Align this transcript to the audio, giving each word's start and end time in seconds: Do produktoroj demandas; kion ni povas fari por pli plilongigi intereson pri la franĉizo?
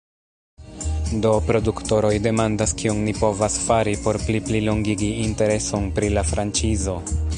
Do 1.25 1.33
produktoroj 1.49 2.11
demandas; 2.27 2.73
kion 2.81 3.03
ni 3.09 3.13
povas 3.19 3.59
fari 3.67 3.93
por 4.07 4.19
pli 4.25 4.41
plilongigi 4.49 5.11
intereson 5.27 5.87
pri 6.01 6.11
la 6.17 6.25
franĉizo? 6.33 6.97